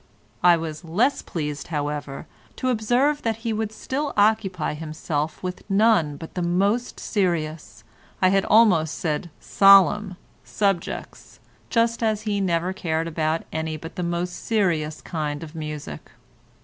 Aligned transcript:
I 0.41 0.57
was 0.57 0.83
less 0.83 1.21
pleased, 1.21 1.67
however, 1.67 2.25
to 2.55 2.69
observe 2.69 3.21
that 3.21 3.35
he 3.45 3.53
would 3.53 3.71
still 3.71 4.13
occupy 4.17 4.73
himself 4.73 5.43
with 5.43 5.61
none 5.69 6.17
but 6.17 6.33
the 6.33 6.41
most 6.41 6.99
serious, 6.99 7.83
I 8.19 8.29
had 8.29 8.43
almost 8.45 8.95
said 8.95 9.29
solemn, 9.39 10.17
subjects, 10.43 11.39
just 11.69 12.01
as 12.01 12.23
he 12.23 12.41
never 12.41 12.73
cared 12.73 13.07
about 13.07 13.43
any 13.53 13.77
but 13.77 13.95
the 13.95 14.01
most 14.01 14.33
serious 14.43 15.01
kind 15.01 15.43
of 15.43 15.53
music. 15.53 16.01